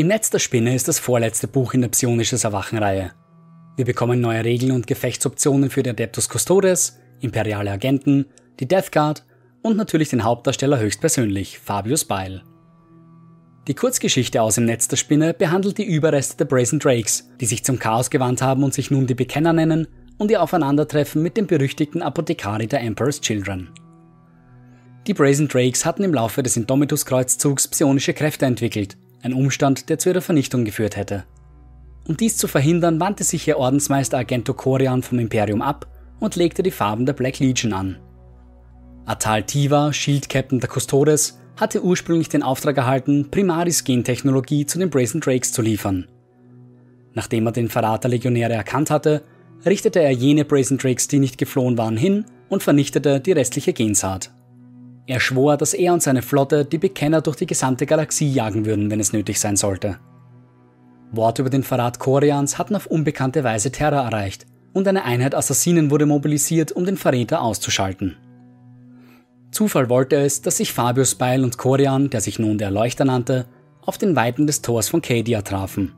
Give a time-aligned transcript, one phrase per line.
[0.00, 3.12] Im Netz der Spinne ist das vorletzte Buch in der Psionisches Erwachen-Reihe.
[3.76, 8.24] Wir bekommen neue Regeln und Gefechtsoptionen für die Adeptus Custodes, imperiale Agenten,
[8.60, 9.26] die Death Guard
[9.60, 12.42] und natürlich den Hauptdarsteller höchstpersönlich, Fabius Beil.
[13.68, 17.62] Die Kurzgeschichte aus Im Netz der Spinne behandelt die Überreste der Brazen Drakes, die sich
[17.62, 19.86] zum Chaos gewandt haben und sich nun die Bekenner nennen,
[20.16, 23.68] und ihr Aufeinandertreffen mit dem berüchtigten Apothekari der Emperor's Children.
[25.06, 30.10] Die Brazen Drakes hatten im Laufe des Indomitus-Kreuzzugs psionische Kräfte entwickelt ein Umstand, der zu
[30.10, 31.24] ihrer Vernichtung geführt hätte.
[32.06, 35.86] Um dies zu verhindern, wandte sich ihr Ordensmeister Agento Korian vom Imperium ab
[36.18, 37.98] und legte die Farben der Black Legion an.
[39.06, 44.90] Atal Tiva, Shield Captain der Custodes, hatte ursprünglich den Auftrag erhalten, Primaris Gentechnologie zu den
[44.90, 46.08] Brazen Drakes zu liefern.
[47.12, 49.22] Nachdem er den Verrat der Legionäre erkannt hatte,
[49.66, 54.32] richtete er jene Brazen Drakes, die nicht geflohen waren, hin und vernichtete die restliche Gensaat.
[55.10, 58.92] Er schwor, dass er und seine Flotte die Bekenner durch die gesamte Galaxie jagen würden,
[58.92, 59.98] wenn es nötig sein sollte.
[61.10, 65.90] Worte über den Verrat Koreans hatten auf unbekannte Weise Terror erreicht und eine Einheit Assassinen
[65.90, 68.18] wurde mobilisiert, um den Verräter auszuschalten.
[69.50, 73.46] Zufall wollte es, dass sich Fabius Beil und Korean, der sich nun der Leuchter nannte,
[73.82, 75.92] auf den Weiten des Tors von Cadia trafen.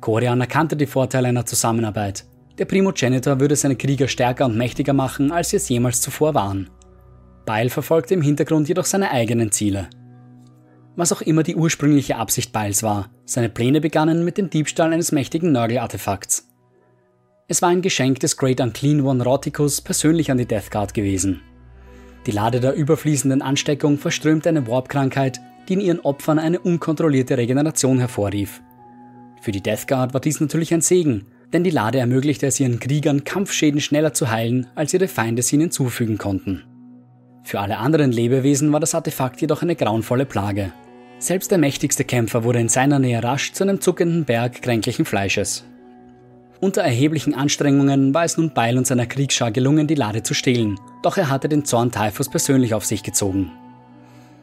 [0.00, 2.24] Korean erkannte die Vorteile einer Zusammenarbeit.
[2.56, 6.70] Der Primogenitor würde seine Krieger stärker und mächtiger machen, als sie es jemals zuvor waren.
[7.48, 9.88] Beil verfolgte im Hintergrund jedoch seine eigenen Ziele.
[10.96, 15.12] Was auch immer die ursprüngliche Absicht Beils war, seine Pläne begannen mit dem Diebstahl eines
[15.12, 16.46] mächtigen Nörgel-Artefakts.
[17.46, 21.40] Es war ein Geschenk des Great Unclean One Roticus persönlich an die Death Guard gewesen.
[22.26, 27.98] Die Lade der überfließenden Ansteckung verströmte eine Warp-Krankheit, die in ihren Opfern eine unkontrollierte Regeneration
[27.98, 28.60] hervorrief.
[29.40, 32.78] Für die Death Guard war dies natürlich ein Segen, denn die Lade ermöglichte es ihren
[32.78, 36.64] Kriegern, Kampfschäden schneller zu heilen, als ihre Feinde sie ihnen zufügen konnten.
[37.48, 40.70] Für alle anderen Lebewesen war das Artefakt jedoch eine grauenvolle Plage.
[41.18, 45.64] Selbst der mächtigste Kämpfer wurde in seiner Nähe rasch zu einem zuckenden Berg kränklichen Fleisches.
[46.60, 50.78] Unter erheblichen Anstrengungen war es nun Beil und seiner Kriegsschar gelungen, die Lade zu stehlen,
[51.02, 53.50] doch er hatte den Zorn Typhus persönlich auf sich gezogen.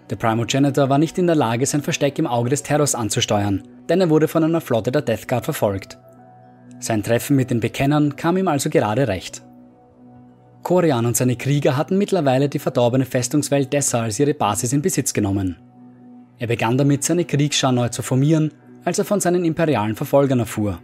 [0.09, 4.01] Der Primogenitor war nicht in der Lage, sein Versteck im Auge des Terrors anzusteuern, denn
[4.01, 5.99] er wurde von einer Flotte der Death Guard verfolgt.
[6.79, 9.44] Sein Treffen mit den Bekennern kam ihm also gerade recht.
[10.65, 15.13] Korian und seine Krieger hatten mittlerweile die verdorbene Festungswelt Dessa als ihre Basis in Besitz
[15.13, 15.57] genommen.
[16.39, 18.51] Er begann damit, seine Kriegsschar neu zu formieren,
[18.83, 20.79] als er von seinen imperialen Verfolgern erfuhr.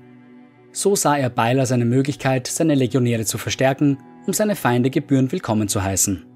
[0.72, 3.98] So sah er Beil als eine Möglichkeit, seine Legionäre zu verstärken,
[4.28, 6.28] um seine Feinde gebührend willkommen zu heißen.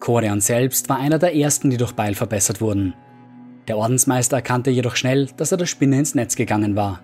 [0.00, 2.94] Korian selbst war einer der ersten, die durch Beil verbessert wurden.
[3.68, 7.00] Der Ordensmeister erkannte jedoch schnell, dass er der Spinne ins Netz gegangen war.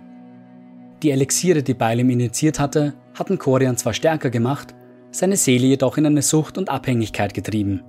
[1.04, 4.74] Die Elixiere, die Beil ihm initiiert hatte, hatten Korian zwar stärker gemacht,
[5.16, 7.82] seine Seele jedoch in eine Sucht und Abhängigkeit getrieben.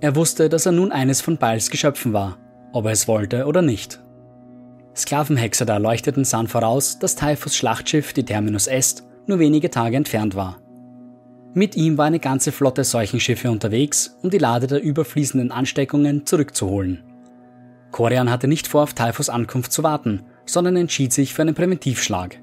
[0.00, 2.38] Er wusste, dass er nun eines von Beils Geschöpfen war,
[2.72, 4.00] ob er es wollte oder nicht.
[4.94, 10.34] Sklavenhexer der Erleuchteten sahen voraus, dass Typhus Schlachtschiff, die Terminus Est, nur wenige Tage entfernt
[10.34, 10.58] war.
[11.52, 17.02] Mit ihm war eine ganze Flotte Seuchenschiffe unterwegs, um die Lade der überfließenden Ansteckungen zurückzuholen.
[17.92, 22.38] Korian hatte nicht vor, auf Typhus Ankunft zu warten, sondern entschied sich für einen Präventivschlag.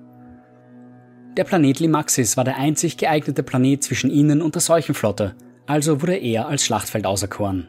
[1.35, 5.35] Der Planet Limaxis war der einzig geeignete Planet zwischen ihnen und der Seuchenflotte,
[5.65, 7.67] also wurde er als Schlachtfeld auserkoren.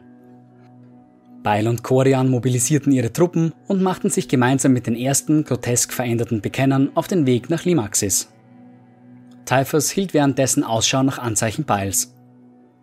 [1.41, 6.41] Beil und Korian mobilisierten ihre Truppen und machten sich gemeinsam mit den ersten grotesk veränderten
[6.41, 8.31] Bekennern auf den Weg nach Limaxis.
[9.45, 12.15] Typhus hielt währenddessen Ausschau nach Anzeichen Beils.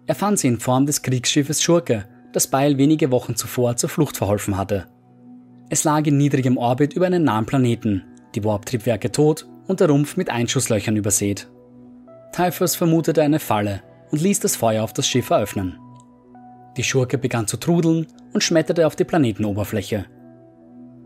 [0.06, 4.16] Er fand sie in Form des Kriegsschiffes Schurke, das Beil wenige Wochen zuvor zur Flucht
[4.16, 4.86] verholfen hatte.
[5.70, 8.02] Es lag in niedrigem Orbit über einen nahen Planeten,
[8.34, 11.48] die Warp-Triebwerke tot und der Rumpf mit Einschusslöchern übersät.
[12.32, 15.78] Typhus vermutete eine Falle und ließ das Feuer auf das Schiff eröffnen.
[16.76, 20.06] Die Schurke begann zu trudeln und schmetterte auf die Planetenoberfläche.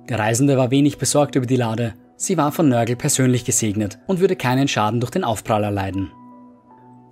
[0.08, 4.20] Der Reisende war wenig besorgt über die Lade, sie war von Nörgel persönlich gesegnet und
[4.20, 6.12] würde keinen Schaden durch den Aufprall erleiden.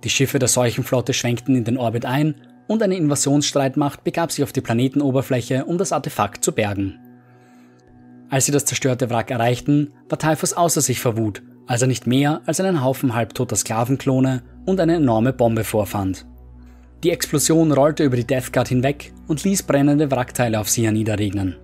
[0.05, 2.35] Die Schiffe der Seuchenflotte schwenkten in den Orbit ein
[2.67, 6.99] und eine Invasionsstreitmacht begab sich auf die Planetenoberfläche, um das Artefakt zu bergen.
[8.35, 12.05] Als sie das zerstörte Wrack erreichten, war Typhus außer sich vor Wut, als er nicht
[12.05, 16.25] mehr als einen Haufen halbtoter Sklavenklone und eine enorme Bombe vorfand.
[17.05, 21.55] Die Explosion rollte über die Death Guard hinweg und ließ brennende Wrackteile auf sie herniederregnen.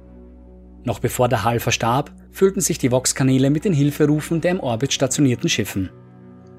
[0.85, 4.93] Noch bevor der Hall verstarb, füllten sich die Vox-Kanäle mit den Hilferufen der im Orbit
[4.93, 5.89] stationierten Schiffen.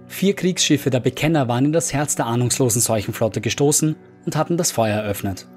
[0.09, 4.73] Vier Kriegsschiffe der Bekenner waren in das Herz der ahnungslosen Seuchenflotte gestoßen und hatten das
[4.73, 5.49] Feuer eröffnet.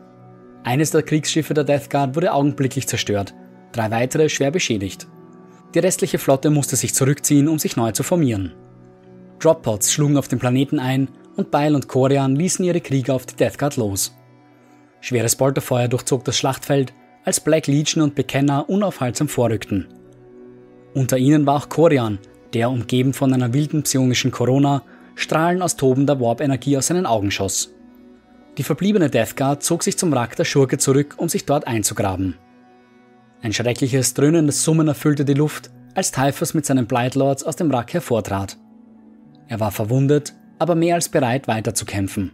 [0.64, 3.34] Eines der Kriegsschiffe der Death Guard wurde augenblicklich zerstört
[3.76, 5.08] drei weitere schwer beschädigt.
[5.74, 8.54] Die restliche Flotte musste sich zurückziehen, um sich neu zu formieren.
[9.40, 13.36] Droppods schlugen auf den Planeten ein und Beil und Korean ließen ihre Krieger auf die
[13.36, 14.16] Death Guard los.
[15.02, 16.94] Schweres Bolterfeuer durchzog das Schlachtfeld,
[17.26, 19.88] als Black Legion und Bekenner unaufhaltsam vorrückten.
[20.94, 22.20] Unter ihnen war auch Korian,
[22.54, 24.84] der, umgeben von einer wilden psionischen Corona,
[25.16, 27.74] Strahlen aus tobender Warp-Energie aus seinen Augen schoss.
[28.58, 32.36] Die verbliebene Death Guard zog sich zum Wrack der Schurke zurück, um sich dort einzugraben.
[33.46, 37.94] Ein schreckliches, dröhnendes Summen erfüllte die Luft, als Typhus mit seinen Blightlords aus dem Wrack
[37.94, 38.58] hervortrat.
[39.48, 42.32] Er war verwundet, aber mehr als bereit weiterzukämpfen.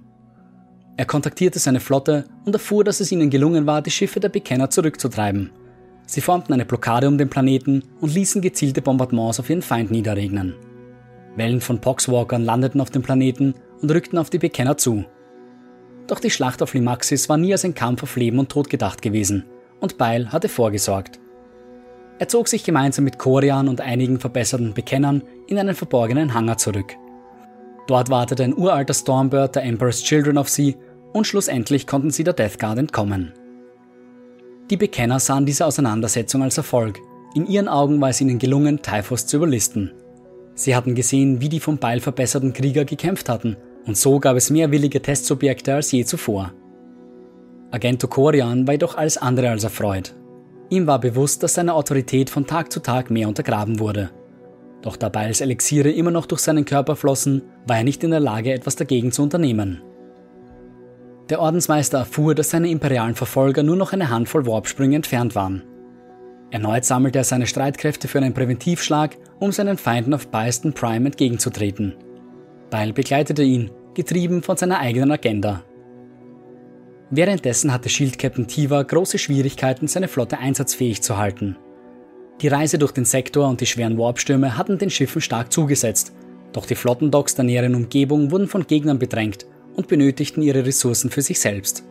[0.95, 4.69] Er kontaktierte seine Flotte und erfuhr, dass es ihnen gelungen war, die Schiffe der Bekenner
[4.69, 5.49] zurückzutreiben.
[6.05, 10.55] Sie formten eine Blockade um den Planeten und ließen gezielte Bombardements auf ihren Feind niederregnen.
[11.35, 15.03] Wellen von Poxwalkern landeten auf dem Planeten und rückten auf die Bekenner zu.
[16.07, 19.01] Doch die Schlacht auf Limaxis war nie als ein Kampf auf Leben und Tod gedacht
[19.01, 19.43] gewesen,
[19.81, 21.19] und Beil hatte vorgesorgt.
[22.19, 26.95] Er zog sich gemeinsam mit Korian und einigen verbesserten Bekennern in einen verborgenen Hangar zurück.
[27.87, 30.77] Dort wartete ein uralter Stormbird der Emperor's Children auf sie
[31.13, 33.33] und schlussendlich konnten sie der Death Guard entkommen.
[34.69, 36.99] Die Bekenner sahen diese Auseinandersetzung als Erfolg.
[37.33, 39.91] In ihren Augen war es ihnen gelungen, Typhus zu überlisten.
[40.53, 44.51] Sie hatten gesehen, wie die vom Beil verbesserten Krieger gekämpft hatten, und so gab es
[44.51, 46.53] mehr willige Testsubjekte als je zuvor.
[47.71, 50.13] Agento Korian war jedoch alles andere als erfreut.
[50.69, 54.09] Ihm war bewusst, dass seine Autorität von Tag zu Tag mehr untergraben wurde.
[54.81, 58.19] Doch da Beils Elixiere immer noch durch seinen Körper flossen, war er nicht in der
[58.19, 59.81] Lage, etwas dagegen zu unternehmen.
[61.29, 65.63] Der Ordensmeister erfuhr, dass seine imperialen Verfolger nur noch eine Handvoll Warpsprünge entfernt waren.
[66.49, 71.95] Erneut sammelte er seine Streitkräfte für einen Präventivschlag, um seinen Feinden auf Byston Prime entgegenzutreten.
[72.69, 75.63] Beil begleitete ihn, getrieben von seiner eigenen Agenda.
[77.13, 81.57] Währenddessen hatte Shield Captain Tiva große Schwierigkeiten, seine Flotte einsatzfähig zu halten.
[82.41, 86.13] Die Reise durch den Sektor und die schweren Warpstürme hatten den Schiffen stark zugesetzt,
[86.53, 91.21] doch die Flottendocks der näheren Umgebung wurden von Gegnern bedrängt und benötigten ihre Ressourcen für
[91.21, 91.83] sich selbst.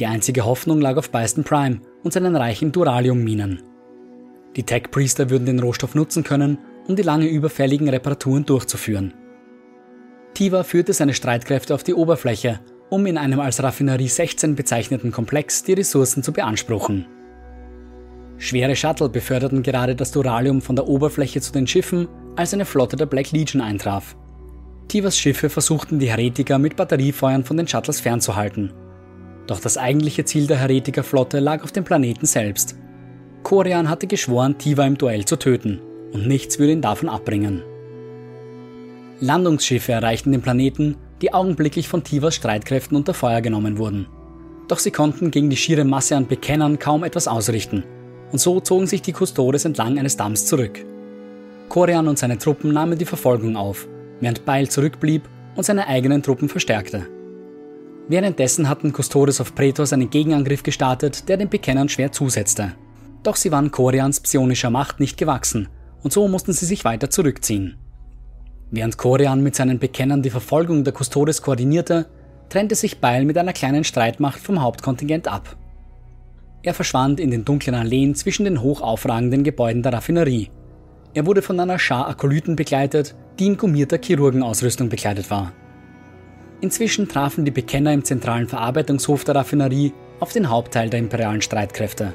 [0.00, 3.62] Die einzige Hoffnung lag auf Byston Prime und seinen reichen Duralium-Minen.
[4.56, 6.58] Die Tech-Priester würden den Rohstoff nutzen können,
[6.88, 9.14] um die lange überfälligen Reparaturen durchzuführen.
[10.34, 15.62] Tiva führte seine Streitkräfte auf die Oberfläche, um in einem als Raffinerie 16 bezeichneten Komplex
[15.62, 17.06] die Ressourcen zu beanspruchen.
[18.36, 22.96] Schwere Shuttle beförderten gerade das Duralium von der Oberfläche zu den Schiffen, als eine Flotte
[22.96, 24.16] der Black Legion eintraf.
[24.88, 28.72] Tivas Schiffe versuchten die Heretiker mit Batteriefeuern von den Shuttles fernzuhalten.
[29.46, 32.76] Doch das eigentliche Ziel der Heretikerflotte lag auf dem Planeten selbst.
[33.42, 35.80] Korian hatte geschworen, Tiva im Duell zu töten,
[36.12, 37.62] und nichts würde ihn davon abbringen.
[39.20, 44.06] Landungsschiffe erreichten den Planeten, die augenblicklich von Tivas Streitkräften unter Feuer genommen wurden.
[44.68, 47.84] Doch sie konnten gegen die schiere Masse an Bekennern kaum etwas ausrichten
[48.32, 50.84] und so zogen sich die Custodes entlang eines Damms zurück.
[51.68, 53.88] Korian und seine Truppen nahmen die Verfolgung auf,
[54.20, 57.06] während Beil zurückblieb und seine eigenen Truppen verstärkte.
[58.08, 62.74] Währenddessen hatten Custodes auf Pretos einen Gegenangriff gestartet, der den Bekennern schwer zusetzte.
[63.22, 65.68] Doch sie waren Korians psionischer Macht nicht gewachsen
[66.02, 67.76] und so mussten sie sich weiter zurückziehen.
[68.70, 72.06] Während Korian mit seinen Bekennern die Verfolgung der Custodes koordinierte,
[72.48, 75.56] trennte sich Beil mit einer kleinen Streitmacht vom Hauptkontingent ab.
[76.62, 80.50] Er verschwand in den dunklen Alleen zwischen den hoch aufragenden Gebäuden der Raffinerie.
[81.14, 85.52] Er wurde von einer Schar Akolyten begleitet, die in gummierter Chirurgenausrüstung bekleidet war.
[86.60, 92.14] Inzwischen trafen die Bekenner im zentralen Verarbeitungshof der Raffinerie auf den Hauptteil der imperialen Streitkräfte.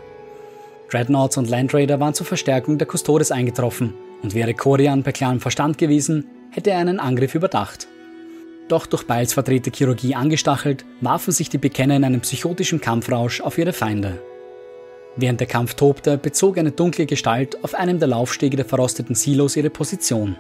[0.89, 5.79] Dreadnoughts und Landraider waren zur Verstärkung der Custodes eingetroffen und wäre Korian bei klarem Verstand
[5.79, 7.87] gewesen, hätte er einen Angriff überdacht.
[8.69, 13.57] Doch durch Beils verdrehte Chirurgie angestachelt, warfen sich die Bekenner in einem psychotischen Kampfrausch auf
[13.57, 14.19] ihre Feinde.
[15.17, 19.55] Während der Kampf tobte, bezog eine dunkle Gestalt auf einem der Laufstege der verrosteten Silos
[19.55, 20.37] ihre Position.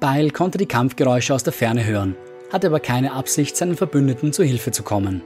[0.00, 2.16] Beil konnte die Kampfgeräusche aus der Ferne hören,
[2.52, 5.22] hatte aber keine Absicht, seinen Verbündeten zu Hilfe zu kommen.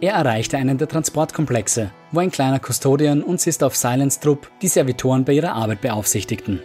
[0.00, 4.68] Er erreichte einen der Transportkomplexe, wo ein kleiner Custodian und Sister of Silence Trupp die
[4.68, 6.60] Servitoren bei ihrer Arbeit beaufsichtigten.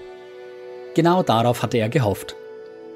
[0.96, 2.36] Genau darauf hatte er gehofft.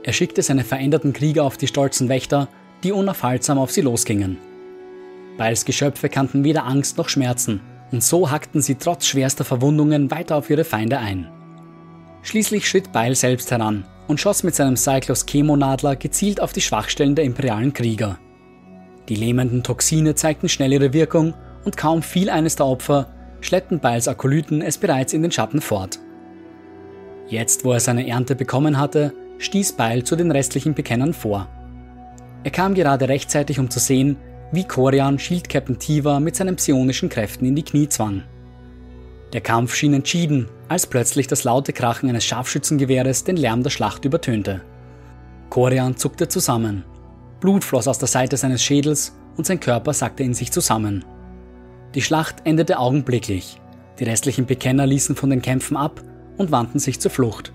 [0.03, 2.47] Er schickte seine veränderten Krieger auf die stolzen Wächter,
[2.83, 4.37] die unaufhaltsam auf sie losgingen.
[5.37, 10.37] Beils Geschöpfe kannten weder Angst noch Schmerzen, und so hackten sie trotz schwerster Verwundungen weiter
[10.37, 11.29] auf ihre Feinde ein.
[12.21, 17.15] Schließlich schritt Beil selbst heran und schoss mit seinem Cyclos Chemonadler gezielt auf die Schwachstellen
[17.15, 18.17] der imperialen Krieger.
[19.09, 21.33] Die lähmenden Toxine zeigten schnell ihre Wirkung
[21.65, 23.07] und kaum fiel eines der Opfer,
[23.41, 25.99] schleppten Beils Akolyten es bereits in den Schatten fort.
[27.29, 31.47] Jetzt, wo er seine Ernte bekommen hatte, stieß Beil zu den restlichen Bekennern vor.
[32.43, 34.17] Er kam gerade rechtzeitig, um zu sehen,
[34.51, 38.23] wie Korian Shield Captain Tiva mit seinen psionischen Kräften in die Knie zwang.
[39.31, 44.05] Der Kampf schien entschieden, als plötzlich das laute Krachen eines Scharfschützengewehres den Lärm der Schlacht
[44.05, 44.61] übertönte.
[45.51, 46.83] Korian zuckte zusammen.
[47.39, 51.05] Blut floss aus der Seite seines Schädels und sein Körper sackte in sich zusammen.
[51.93, 53.61] Die Schlacht endete augenblicklich.
[53.99, 56.01] Die restlichen Bekenner ließen von den Kämpfen ab
[56.39, 57.53] und wandten sich zur Flucht.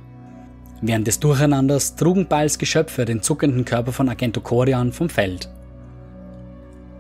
[0.81, 5.49] Während des Durcheinanders trugen Biles Geschöpfe den zuckenden Körper von Agento Corian vom Feld.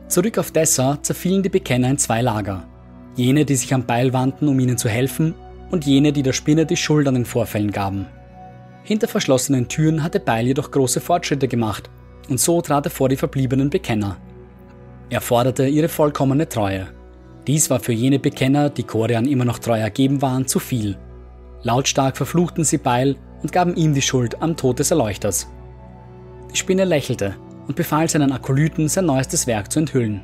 [0.09, 2.64] Zurück auf Dessa zerfielen die Bekenner in zwei Lager.
[3.14, 5.35] Jene, die sich am Beil wandten, um ihnen zu helfen,
[5.71, 8.07] und jene, die der Spinne die Schuld an den Vorfällen gaben.
[8.83, 11.91] Hinter verschlossenen Türen hatte Beil jedoch große Fortschritte gemacht,
[12.29, 14.17] und so trat er vor die verbliebenen Bekenner.
[15.11, 16.88] Er forderte ihre vollkommene Treue.
[17.47, 20.97] Dies war für jene Bekenner, die Korean immer noch treu ergeben waren, zu viel.
[21.64, 25.49] Lautstark verfluchten sie Beil und gaben ihm die Schuld am Tod des Erleuchters.
[26.52, 30.21] Die Spinne lächelte und befahl seinen Akolyten, sein neuestes Werk zu enthüllen.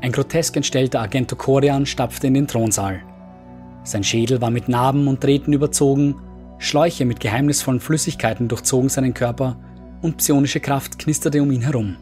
[0.00, 3.02] Ein grotesk entstellter Agento Korean stapfte in den Thronsaal.
[3.84, 6.16] Sein Schädel war mit Narben und Drähten überzogen,
[6.58, 9.58] Schläuche mit geheimnisvollen Flüssigkeiten durchzogen seinen Körper
[10.00, 11.96] und psionische Kraft knisterte um ihn herum.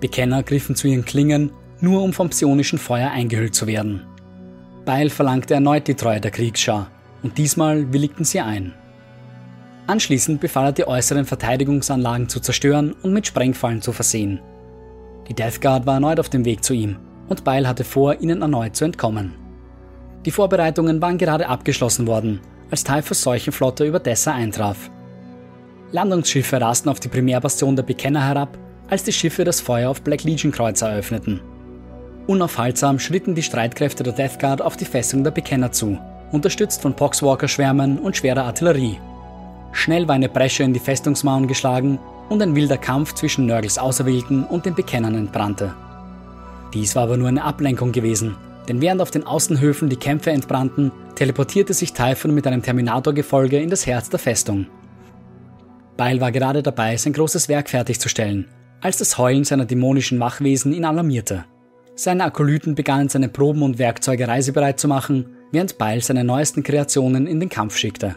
[0.00, 4.06] Bekenner griffen zu ihren Klingen, nur um vom psionischen Feuer eingehüllt zu werden.
[4.86, 6.90] Beil verlangte erneut die Treue der Kriegsschar,
[7.22, 8.74] und diesmal willigten sie ein.
[9.86, 14.40] Anschließend befahl er, die äußeren Verteidigungsanlagen zu zerstören und mit Sprengfallen zu versehen.
[15.28, 16.96] Die Death Guard war erneut auf dem Weg zu ihm,
[17.28, 19.34] und Beil hatte vor, ihnen erneut zu entkommen.
[20.26, 24.90] Die Vorbereitungen waren gerade abgeschlossen worden, als Typhus Seuchenflotte über Dessa eintraf.
[25.92, 28.58] Landungsschiffe rasten auf die Primärbastion der Bekenner herab,
[28.90, 31.40] als die Schiffe das Feuer auf Black Legion Kreuzer eröffneten.
[32.26, 35.98] Unaufhaltsam schritten die Streitkräfte der Death Guard auf die Festung der Bekenner zu,
[36.32, 38.98] unterstützt von Poxwalker-Schwärmen und schwerer Artillerie.
[39.72, 44.44] Schnell war eine Bresche in die Festungsmauern geschlagen und ein wilder Kampf zwischen Nörgels Auserwählten
[44.44, 45.74] und den Bekennern entbrannte.
[46.74, 48.36] Dies war aber nur eine Ablenkung gewesen,
[48.68, 53.70] denn während auf den Außenhöfen die Kämpfe entbrannten, teleportierte sich Typhon mit einem Terminator-Gefolge in
[53.70, 54.66] das Herz der Festung.
[55.96, 58.46] Beil war gerade dabei, sein großes Werk fertigzustellen,
[58.80, 61.44] als das Heulen seiner dämonischen Wachwesen ihn alarmierte.
[61.94, 67.26] Seine Akolyten begannen seine Proben und Werkzeuge reisebereit zu machen, während Beil seine neuesten Kreationen
[67.26, 68.16] in den Kampf schickte.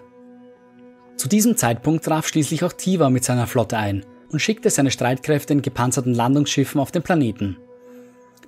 [1.17, 5.53] Zu diesem Zeitpunkt traf schließlich auch Tiva mit seiner Flotte ein und schickte seine Streitkräfte
[5.53, 7.57] in gepanzerten Landungsschiffen auf den Planeten.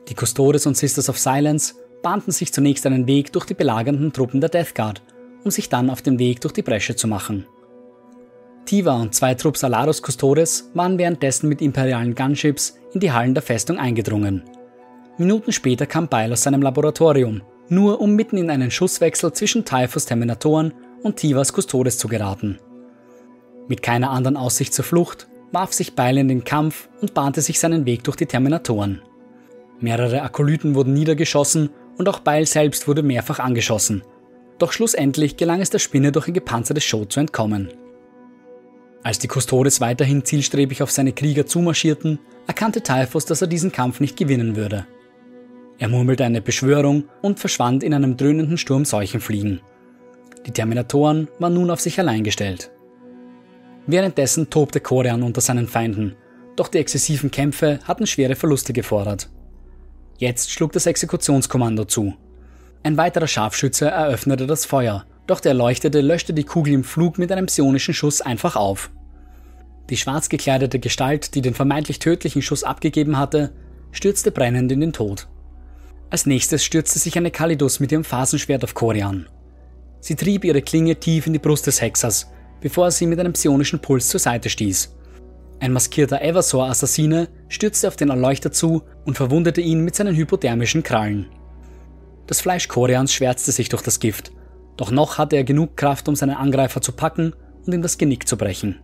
[0.10, 4.42] Die Custodes und Sisters of Silence bahnten sich zunächst einen Weg durch die belagernden Truppen
[4.42, 5.02] der Death Guard,
[5.44, 7.46] um sich dann auf den Weg durch die Bresche zu machen.
[8.66, 13.44] Tiva und zwei Trupps Alaros Custodes waren währenddessen mit imperialen Gunships in die Hallen der
[13.44, 14.44] Festung eingedrungen.
[15.18, 20.06] Minuten später kam Beil aus seinem Laboratorium, nur um mitten in einen Schusswechsel zwischen Typhus
[20.06, 22.60] Terminatoren und Tivas Custodes zu geraten.
[23.68, 27.60] Mit keiner anderen Aussicht zur Flucht warf sich Beil in den Kampf und bahnte sich
[27.60, 29.02] seinen Weg durch die Terminatoren.
[29.80, 34.04] Mehrere Akolyten wurden niedergeschossen und auch Beil selbst wurde mehrfach angeschossen.
[34.58, 37.70] Doch schlussendlich gelang es der Spinne durch ein gepanzertes Show zu entkommen.
[39.04, 44.00] Als die Custodes weiterhin zielstrebig auf seine Krieger zumarschierten, erkannte Typhus, dass er diesen Kampf
[44.00, 44.88] nicht gewinnen würde.
[45.80, 49.62] Er murmelte eine Beschwörung und verschwand in einem dröhnenden Sturm Seuchenfliegen.
[50.46, 52.72] Die Terminatoren waren nun auf sich allein gestellt.
[53.88, 56.16] Währenddessen tobte Korean unter seinen Feinden,
[56.56, 59.30] doch die exzessiven Kämpfe hatten schwere Verluste gefordert.
[60.18, 62.14] Jetzt schlug das Exekutionskommando zu.
[62.84, 67.32] Ein weiterer Scharfschütze eröffnete das Feuer, doch der Erleuchtete löschte die Kugel im Flug mit
[67.32, 68.92] einem psionischen Schuss einfach auf.
[69.90, 73.54] Die schwarz gekleidete Gestalt, die den vermeintlich tödlichen Schuss abgegeben hatte,
[73.92, 75.28] stürzte brennend in den Tod.
[76.14, 79.28] Als nächstes stürzte sich eine Kalidus mit ihrem Phasenschwert auf Korian.
[80.00, 82.28] Sie trieb ihre Klinge tief in die Brust des Hexers,
[82.62, 84.96] bevor er sie mit einem psionischen Puls zur Seite stieß.
[85.60, 91.26] Ein maskierter Eversor-Assassine stürzte auf den Erleuchter zu und verwundete ihn mit seinen hypothermischen Krallen.
[92.28, 94.32] Das Fleisch Koreans schwärzte sich durch das Gift
[94.78, 97.34] doch noch hatte er genug Kraft, um seinen Angreifer zu packen
[97.66, 98.80] und ihm das Genick zu brechen.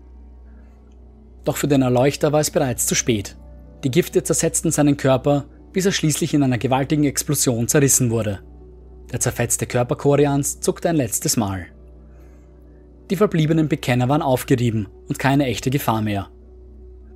[1.46, 3.36] Doch für den Erleuchter war es bereits zu spät.
[3.84, 8.40] Die Gifte zersetzten seinen Körper, bis er schließlich in einer gewaltigen Explosion zerrissen wurde.
[9.12, 11.68] Der zerfetzte Körper Koreans zuckte ein letztes Mal.
[13.10, 16.30] Die verbliebenen Bekenner waren aufgerieben und keine echte Gefahr mehr.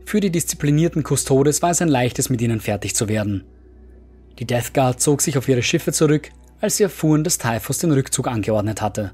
[0.05, 3.43] Für die disziplinierten Custodes war es ein leichtes, mit ihnen fertig zu werden.
[4.39, 6.31] Die Death Guard zog sich auf ihre Schiffe zurück
[6.63, 9.11] als sie erfuhren, dass Typhus den Rückzug angeordnet hatte.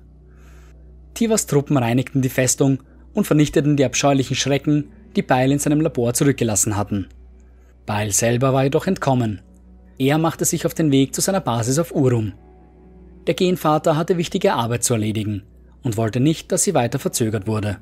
[1.16, 2.84] Tivas Truppen reinigten die Festung
[3.16, 7.08] und vernichteten die abscheulichen Schrecken, die Beil in seinem Labor zurückgelassen hatten.
[7.90, 9.42] Beil selber war jedoch entkommen.
[9.98, 12.34] Er machte sich auf den Weg zu seiner Basis auf Urum.
[13.26, 15.42] Der Genvater hatte wichtige Arbeit zu erledigen
[15.82, 17.80] und wollte nicht, dass sie weiter verzögert wurde.